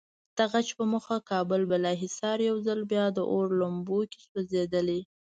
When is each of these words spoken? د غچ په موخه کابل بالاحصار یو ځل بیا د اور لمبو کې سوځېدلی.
د 0.37 0.39
غچ 0.51 0.67
په 0.77 0.83
موخه 0.91 1.17
کابل 1.31 1.61
بالاحصار 1.71 2.37
یو 2.49 2.57
ځل 2.67 2.79
بیا 2.91 3.05
د 3.17 3.19
اور 3.33 3.47
لمبو 3.59 3.99
کې 4.11 4.19
سوځېدلی. 4.29 5.01